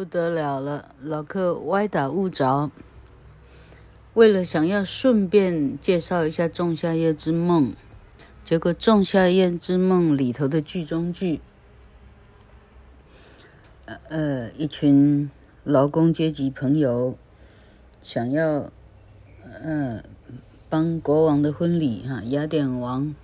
[0.00, 2.70] 不得了了，老克歪打误着。
[4.14, 7.72] 为了想要顺便介绍一下《仲夏夜之梦》，
[8.42, 11.42] 结果《仲夏夜之梦》里头的剧中剧，
[13.84, 15.30] 呃呃，一群
[15.64, 17.18] 劳工阶级朋友
[18.00, 18.72] 想要，
[19.62, 20.02] 呃，
[20.70, 23.14] 帮国王的婚礼哈，雅典王、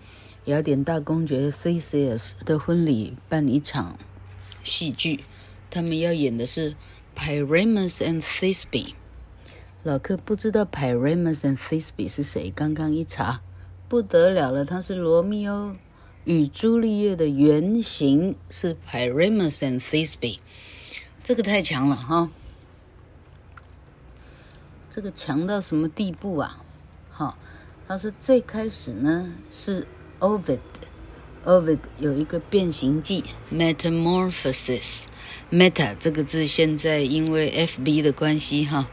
[0.45, 3.99] 雅典大公爵 Theseus 的婚礼办一场
[4.63, 5.25] 戏剧。
[5.77, 6.75] 他们要演的是
[7.15, 8.95] Pyramus and Thisbe。
[9.83, 13.43] 老客不知道 Pyramus and Thisbe 是谁，刚刚一查，
[13.87, 15.77] 不得了了，他是罗密欧
[16.25, 20.39] 与朱丽叶的原型，是 Pyramus and Thisbe。
[21.23, 22.31] 这个太强了哈，
[24.91, 26.65] 这个强到什么地步啊？
[27.11, 27.37] 好，
[27.87, 29.87] 他是最开始呢是
[30.21, 30.61] Ovid。
[31.47, 35.05] Ovid 有一个变形记，Metamorphosis。
[35.49, 38.89] Meta 这个字现在因为 FB 的关系哈，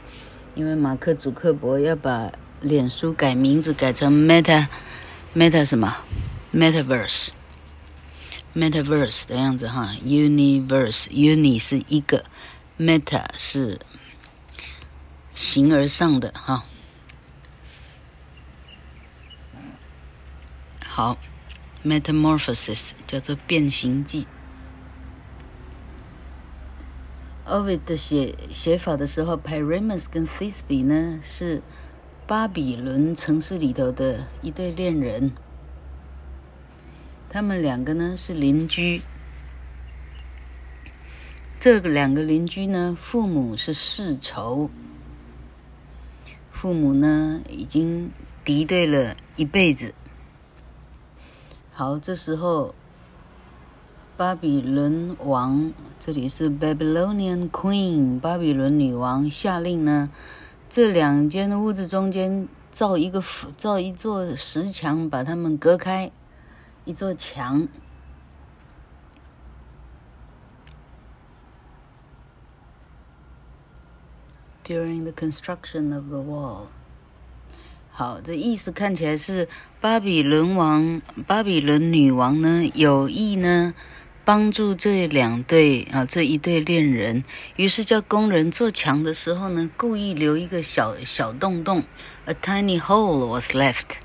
[0.54, 6.06] 因为马克·祖克伯要把脸书改名字改成 Meta，Meta 什么
[6.54, 12.26] ？Metaverse，Metaverse 的样子哈，Universe，Uni 是一个
[12.78, 13.80] ，Meta 是
[15.34, 16.66] 形而上的哈。
[20.86, 21.18] 好。
[21.84, 24.26] Metamorphosis 叫做变形记。
[27.46, 31.62] Ovid 写写法的时候，Pyramus 跟 Thisbe 呢是
[32.26, 35.34] 巴比伦城市里头的一对恋人，
[37.30, 39.02] 他们两个呢是邻居。
[41.60, 44.70] 这个两个邻居呢，父母是世仇，
[46.52, 48.12] 父母呢已经
[48.46, 49.94] 敌对了一辈子。
[51.76, 52.76] 好，这时候
[54.16, 60.12] 巴比伦王，这里是 Babylonian Queen，巴比伦女王下令呢，
[60.70, 63.24] 这两间屋子中间造一个
[63.58, 66.12] 造一座石墙，把它们隔开，
[66.86, 67.68] 一座墙。
[74.64, 76.68] During the construction of the wall.
[77.96, 79.48] 好，这意思看起来是
[79.80, 83.76] 巴比伦王、巴比伦女王呢有意呢
[84.26, 87.24] 帮助这两对啊这一对恋人，
[87.56, 91.84] 于是叫工人做墙的时候呢，故意留一个小小洞洞
[92.26, 93.98] ，a tiny hole was left，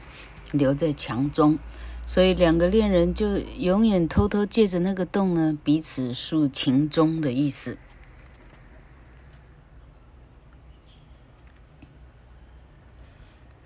[0.53, 1.59] 留在墙中，
[2.05, 7.79] 所以两个恋人就永远偷偷借着那个洞呢彼此诉情衷的意思。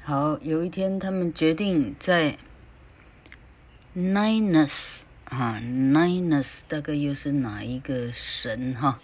[0.05, 2.37] 好，有一天他们决定在
[3.97, 8.99] Ninus 啊，Ninus 大概又是哪一个神哈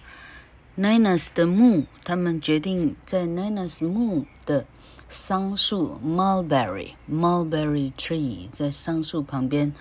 [0.76, 4.66] ？Ninus 的墓，他们决定在 Ninus 墓的
[5.08, 9.72] 桑树 Mulberry Mulberry Tree 在桑树旁边，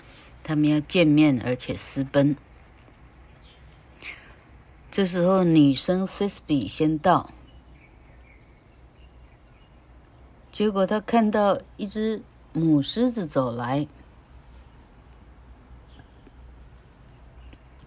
[0.44, 2.36] 他们要见面而且私奔。
[4.88, 7.32] 这时候女生 Thisbe 先到。
[10.58, 12.20] 结果他看到一只
[12.52, 13.86] 母狮子走来，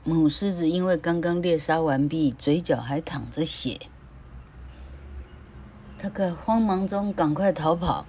[0.05, 3.77] 母狮子因为刚刚猎杀完毕，嘴角还淌着血，
[5.99, 8.05] 他可慌忙中赶快逃跑，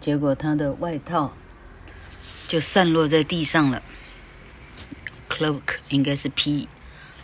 [0.00, 1.32] 结果他的外套
[2.48, 3.80] 就散落在地上了
[5.28, 6.68] ，cloak 应该是披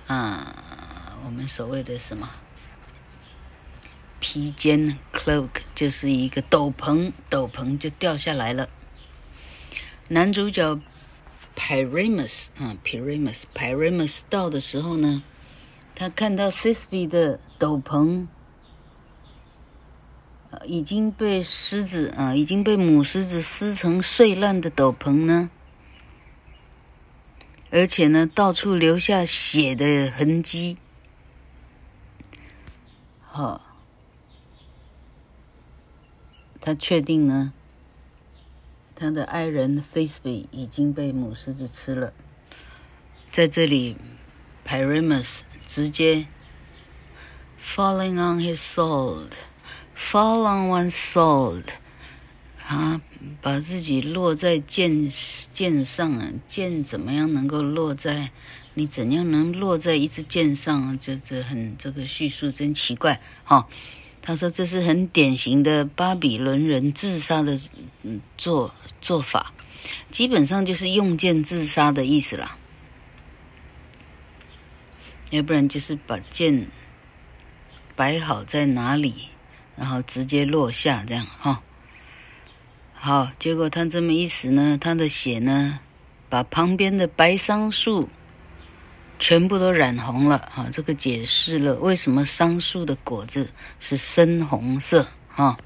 [0.06, 2.30] 啊，我们所谓的什么？
[4.22, 8.68] 披肩 cloak 就是一个斗篷，斗篷就掉下来了。
[10.06, 10.78] 男主角
[11.56, 15.24] Pyramus 啊，Pyramus Pyramus 到的时候呢，
[15.96, 18.28] 他看到 Thisbe 的斗篷
[20.66, 25.50] 已经被狮子啊，已经被母狮子撕成碎烂的斗篷呢，
[27.70, 30.76] 而且呢，到处留下血的痕迹。
[33.20, 33.71] 好。
[36.64, 37.53] 他确定呢，
[38.94, 42.12] 他的爱人 Thisbe 已经被母狮子吃了。
[43.32, 43.97] 在这里
[44.64, 46.29] ，Pyramus 直接
[47.61, 51.64] falling on his sword，fall on one's sword，
[52.64, 53.00] 啊，
[53.41, 55.09] 把自己落在剑
[55.53, 58.31] 剑上，剑怎么样能够落在？
[58.75, 60.99] 你怎样能落在一支剑上？
[60.99, 63.69] 这这很这个叙述真奇怪，哈、
[64.22, 67.58] 他说：“这是很典型的巴比伦人自杀的
[68.38, 69.52] 做做法，
[70.12, 72.56] 基本上就是用剑自杀的意思啦。”
[75.30, 76.69] 要不然就是把剑
[77.96, 79.28] 摆好在哪里，
[79.76, 81.62] 然后直接落下这样哈。
[82.92, 85.80] 好，结果他这么一死呢，他的血呢，
[86.28, 88.08] 把旁边的白桑树
[89.22, 90.69] 全部都染红了哈。
[90.72, 93.48] 这个解释了为什么桑树的果子
[93.78, 95.56] 是深红色哈。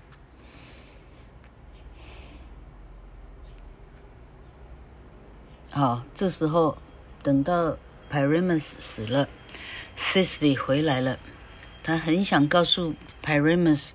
[5.71, 6.77] 好，这时候
[7.23, 7.75] 等到
[8.11, 9.27] Pyramus 死了
[9.97, 11.19] ，Thisbe 回来了，
[11.83, 12.95] 他很想告诉
[13.25, 13.93] Pyramus，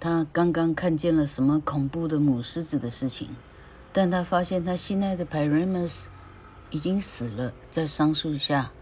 [0.00, 3.36] 他刚刚看见了什么恐怖的母狮子的事情，
[3.92, 6.06] 但他发现他心爱的 Pyramus
[6.70, 8.72] 已经死了，在桑树下，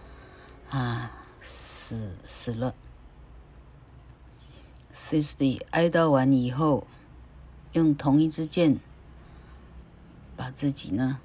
[0.75, 2.75] 啊，死死了。
[5.09, 6.89] Thisbe 哀悼完以后，
[7.75, 8.81] 用同一支箭
[10.37, 11.21] 把自己呢。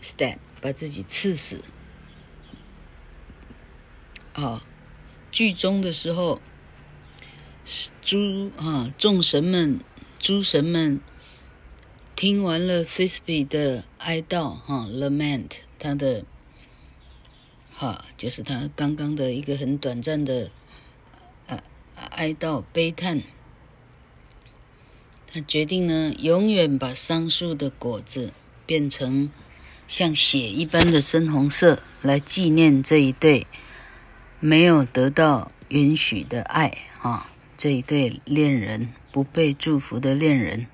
[0.00, 1.60] stab 把自己刺死。
[4.32, 4.62] 好，
[5.30, 6.40] 剧中的时候，
[8.00, 9.80] 诸啊众神们、
[10.18, 10.98] 诸神们
[12.16, 16.24] 听完了 Thisbe 的哀悼哈，lament 他的，
[17.74, 20.50] 哈，就是他刚刚的一个很短暂的
[21.46, 21.62] 呃
[22.10, 23.22] 哀悼悲叹。
[25.32, 28.32] 他决定呢，永远把桑树的果子
[28.64, 29.30] 变成。
[29.86, 33.46] 像血一般的深红色，来纪念这一对
[34.40, 37.30] 没有得到允许的爱啊！
[37.58, 40.66] 这一对恋人不被祝福的恋人。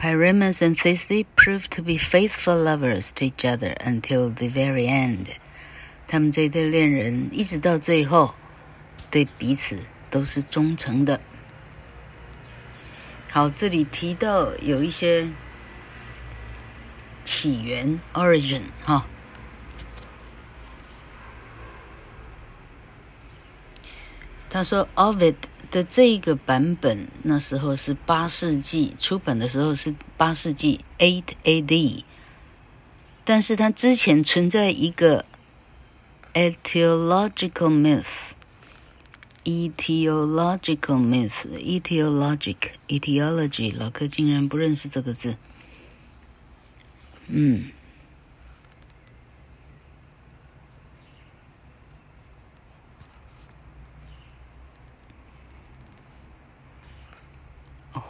[0.00, 5.28] Pyramus and Thisbe proved to be faithful lovers to each other until the very end。
[6.06, 8.34] 他们这一对恋人一直到最后，
[9.10, 9.80] 对彼此
[10.10, 11.20] 都是忠诚的。
[13.30, 15.28] 好，这里提到有一些
[17.24, 19.06] 起源 （origin） 哈。
[24.48, 25.34] 他说，Ovid
[25.71, 32.03] 的这个版本那时候是八世纪出版的时候是八世纪 （eight A.D.），
[33.23, 35.25] 但是它之前存在一个
[36.33, 38.31] etiological myth。
[39.43, 42.57] etiological myth, etiologic,
[42.87, 45.35] etiology，老柯竟然不认识这个字。
[47.27, 47.71] 嗯。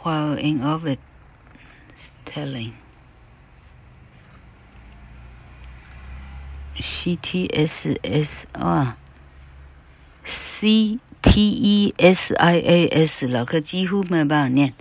[0.02, 0.98] While in Ovid
[2.24, 2.74] telling
[6.78, 8.96] CTSS 啊
[10.24, 10.98] ，C。
[11.22, 14.74] T E S I A S，老客几乎没有办法念。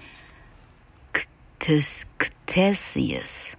[1.60, 3.54] Ctesias,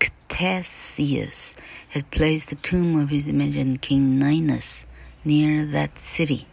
[0.00, 1.52] Ctesias
[1.92, 4.86] had placed the tomb of his imagined king Ninus
[5.24, 6.46] near that city。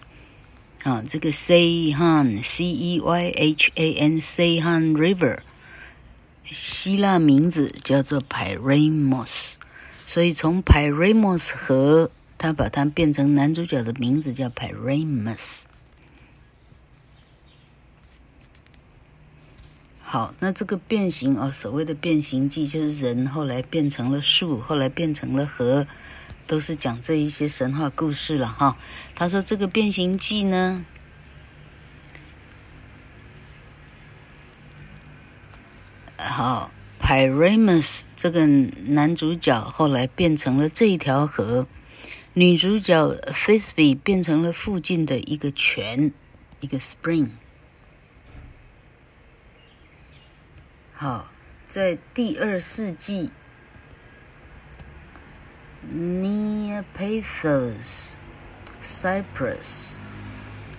[0.83, 5.41] 啊，这个 Seihan C E Y H A N Seihan River，
[6.51, 9.57] 希腊名字叫做 Pyramos，
[10.07, 15.65] 所以从 Pyramos 河，他把它变成男主角的名字叫 Pyramus。
[20.01, 25.87] 好，那这个变形哦，所谓的变形记就是人后来变成了树，后来变成了河，
[26.51, 28.77] 都是讲这一些神话故事了哈。
[29.15, 30.85] 他说这个变形记呢，
[36.17, 41.69] 好，Pyramus 这个男主角后来变成了这一条河，
[42.33, 46.13] 女主角 Thisbe 变成了附近的一个泉，
[46.59, 47.29] 一个 spring。
[50.93, 51.31] 好，
[51.69, 53.31] 在第二世纪
[55.89, 57.25] Neopathos
[58.83, 59.97] Cyprus，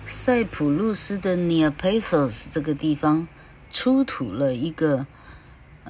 [0.06, 3.26] 塞浦路斯的 Neopathos 这个地方
[3.70, 5.06] 出土了一个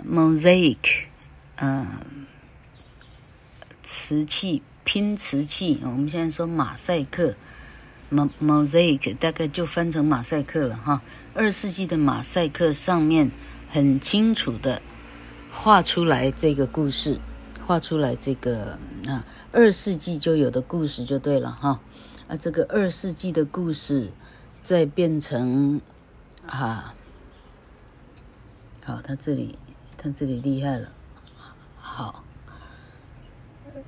[0.09, 0.79] mosaic，
[1.57, 2.07] 嗯、呃，
[3.83, 7.35] 瓷器拼瓷器，我们现在说马赛克
[8.11, 11.03] ，mosaic 大概就翻成马赛克了哈。
[11.35, 13.31] 二世纪的马赛克上面。
[13.75, 14.83] 很清楚的
[15.51, 17.19] 画出来这个故事，
[17.67, 21.81] 画出来这个啊二世纪就有的故事就对了哈
[22.29, 24.11] 啊这个二世纪的故事
[24.63, 25.81] 再变成
[26.47, 26.95] 啊
[28.85, 29.59] 好，他这里
[29.97, 30.89] 他这里厉害了，
[31.79, 32.25] 好，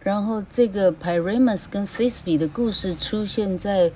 [0.00, 3.92] 然后这个 Pyramus 跟 Thisbe 的故事出现在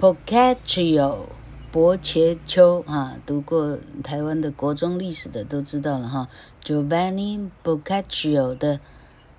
[0.00, 1.26] Boccaccio。
[1.70, 6.28] 伯切丘啊，读过台湾的国中历史的都知道了哈。
[6.62, 8.74] Giovanni Boccaccio 的《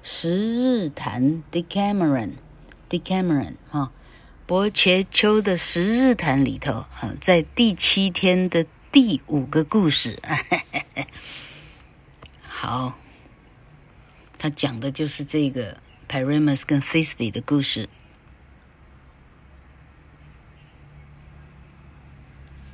[0.05, 3.89] 十日谈》Decameron，Decameron 哈，
[4.45, 10.22] 博伽丘的《十日谈》里头哈，在第七天的第五个故事，
[12.43, 13.00] 好，
[14.38, 15.77] 他讲的就是这个
[16.10, 17.88] Pyramus 跟 Thisbe 的故事。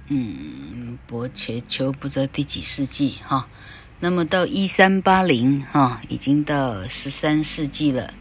[0.07, 3.48] 嗯，博伽丘不知道第几世纪哈，
[4.01, 8.13] 那么到一三八零哈，已经到十三世纪了。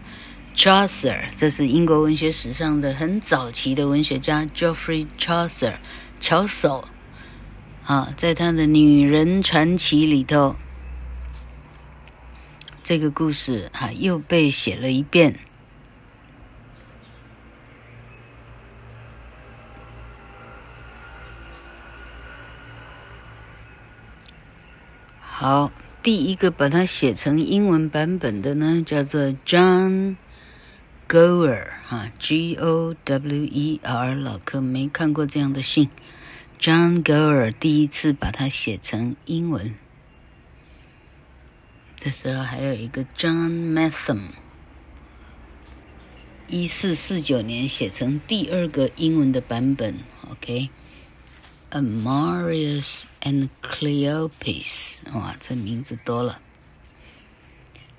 [0.57, 5.77] Chaucer，这是英国文学史上的很早期的文学家，Geoffrey Chaucer，
[6.19, 6.83] 乔叟
[7.87, 10.57] 啊，在他的《女人传奇》里头，
[12.83, 15.39] 这个故事啊又被写了一遍。
[25.41, 25.71] 好，
[26.03, 30.17] 第一个把它写成英文版本的呢，叫做 John
[31.09, 35.91] Gower 哈，G-O-W-E-R，老柯没看过这样的信。
[36.59, 39.77] John Gower 第一次把它写成英文，
[41.97, 44.31] 这时候还有一个 John Matham，
[46.49, 50.01] 一四四九年写成第二个英文的版本
[50.33, 50.71] ，OK。
[51.71, 56.41] Amarius and Cleopis，哇，这名字多了。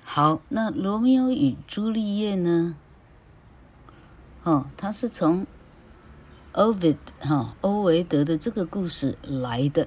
[0.02, 2.74] 好，那罗密欧与朱丽叶呢？
[4.42, 5.46] 哦，他是从
[6.52, 9.86] Ovid 哈欧维德的这个故事来的。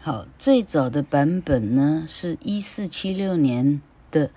[0.00, 4.30] 好，最早的版本呢，是一四七六年的，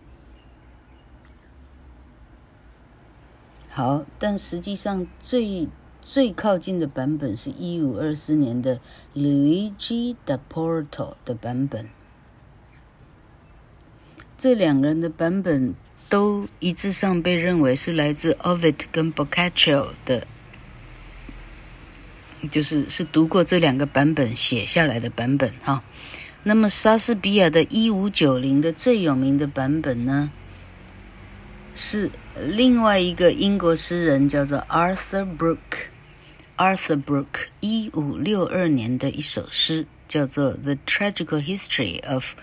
[3.69, 5.69] 好，但实际上最
[6.01, 8.81] 最靠近的版本是一五二四年的
[9.15, 11.91] Luigi da Porto 的版本。
[14.39, 15.75] 这两个人的版本
[16.09, 20.27] 都一致上被认为是来自 Ovid 跟 Boccaccio 的。
[22.51, 25.83] 就是是读过这两个版本写下来的版本哈，
[26.43, 30.31] 那么莎士比亚的一五九零的最有名的版本呢，
[31.75, 42.35] 是另外一个英国诗人叫做 Arthur Brooke，Arthur Brooke 一五六二年的一首诗叫做 The Tragical History of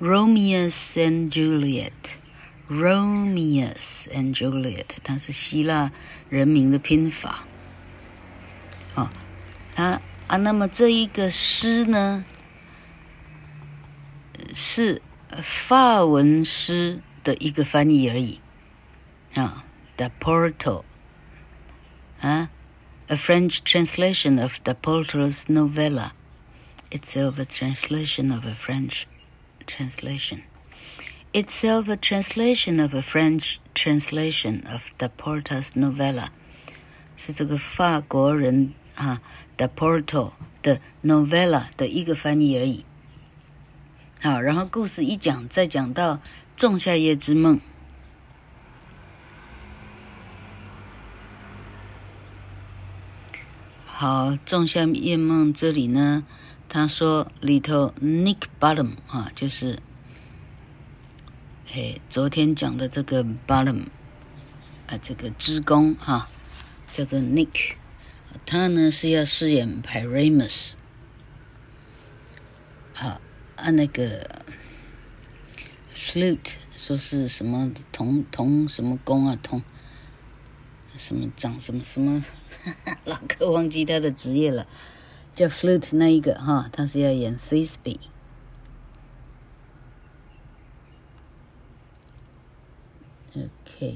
[0.00, 1.92] Romeo and Juliet
[2.68, 5.92] Romeus and Juliet，它是希腊
[6.28, 7.44] 人名的拼法，
[8.94, 9.12] 啊。
[9.76, 12.24] 啊啊，那么这一个诗呢，
[14.54, 15.00] 是
[15.42, 18.40] 法文诗的一个翻译而已。
[19.34, 19.64] 啊
[19.96, 20.82] ，The Porto，
[22.20, 22.50] 啊
[23.06, 26.10] ，a French translation of the Porto's novella,
[26.90, 29.04] itself a translation of a French
[29.66, 30.40] translation,
[31.32, 36.28] itself a translation of a French translation of Da Porto's novella，
[37.16, 38.72] 是这个法国人。
[38.96, 39.20] 啊
[39.58, 42.86] ，Da Porto 的 novella 的一个翻译而已。
[44.22, 46.18] 好，然后故事一讲，再讲到
[46.56, 47.60] 仲夏夜之梦。
[53.84, 56.24] 好，仲夏夜梦这里呢，
[56.70, 59.80] 他说里头 Nick Bottom 啊，就是，
[61.68, 63.86] 嘿，昨天讲的这个 Bottom
[64.86, 66.30] 啊，这个织工哈，
[66.92, 67.72] 叫做 Nick，
[68.46, 70.74] 他呢是要饰演 Pyramus，
[72.92, 73.20] 好，
[73.56, 74.44] 啊那个
[75.92, 79.62] Flute 说是什么铜铜什么工啊铜。
[80.96, 82.24] 什么长什么什么，
[83.04, 84.66] 老哥忘记他的职业了，
[85.34, 87.98] 叫 Flute 那一个哈，他是要演 Thisbe。
[93.78, 93.94] OK，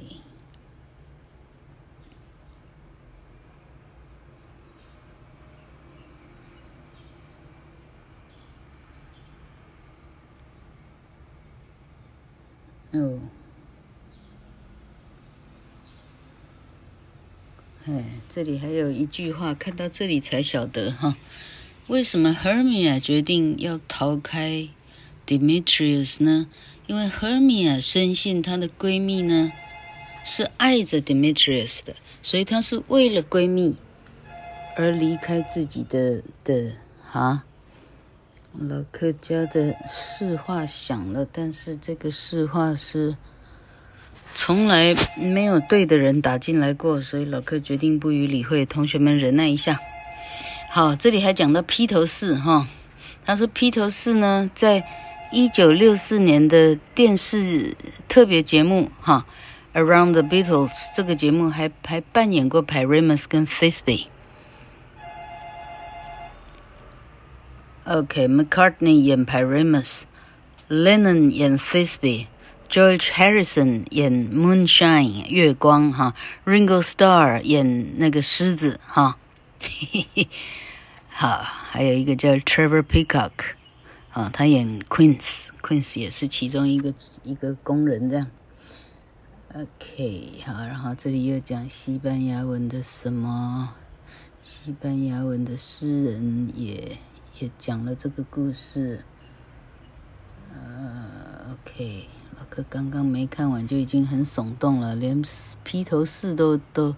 [12.92, 13.18] 哦。
[17.86, 21.16] 哎，这里还有一句话，看到这里才晓得哈，
[21.86, 24.68] 为什么 Hermia 决定要逃开
[25.26, 26.48] Demetrius 呢？
[26.86, 29.50] 因为 Hermia 深信她的闺蜜呢
[30.24, 33.76] 是爱着 Demetrius 的，所以她是为了闺蜜
[34.76, 36.72] 而离开自己的的
[37.02, 37.42] 哈。
[38.58, 43.16] 老客家的市话响了，但是这个市话是。
[44.32, 48.64] 从来没有对的人打进来过，所以老柯决定不予理会。
[48.64, 49.80] 同学们忍耐一下。
[50.70, 52.68] 好，这里还讲到披头士哈，
[53.24, 54.86] 他说披头士呢，在
[55.32, 59.26] 一九六四年的电视特别节目哈
[59.74, 64.06] ，Around the Beatles 这个节目还还扮演过 Pyramus 跟 Thisbe。
[67.84, 72.26] OK，McCartney 演 Pyramus，Lennon 演 Thisbe。
[72.68, 79.18] George Harrison 演 Moonshine 月光哈，Ringo Starr 演那个狮子哈，
[79.60, 80.28] 嘿嘿，
[81.08, 83.32] 好，还有一个叫 Trevor Peacock
[84.12, 86.94] 啊，他演 Quince，Quince 也是其中一个
[87.24, 88.28] 一个工人这样。
[89.52, 93.74] OK，好，然后这里又讲西班牙文的什么？
[94.40, 96.96] 西班牙文的诗人也
[97.40, 99.02] 也讲了这个故事。
[100.54, 102.06] 呃，OK。
[102.48, 105.20] 可刚刚没看完就已经很耸动了，连
[105.64, 106.94] 披头士都都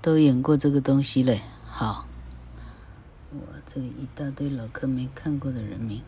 [0.00, 1.42] 都演过这个东西嘞。
[1.66, 2.06] 好，
[3.30, 6.00] 我这里一大堆老柯没看过的人名。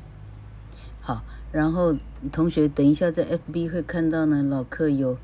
[1.03, 1.95] 好，然后
[2.33, 5.19] 同学等一下在 FB 会看到呢，老客有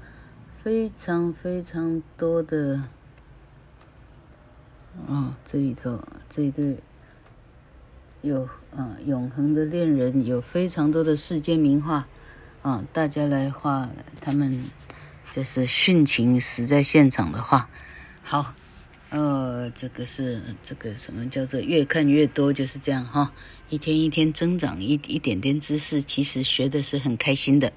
[0.63, 2.83] 非常非常多的
[5.07, 6.77] 哦，这里头这一对
[8.21, 8.47] 有
[8.77, 12.07] 啊，永恒的恋人有非常多的世界名画。
[12.61, 13.89] 啊、大家来画
[14.21, 14.63] 他们
[15.33, 17.71] 就是殉情死在现场的画。
[18.23, 18.55] 好，
[19.09, 23.33] 呃，这个是这个什么叫做越看越多，就是这样哈、
[23.71, 27.73] 一天一天增长一一点点知识，其实学的是很开心的。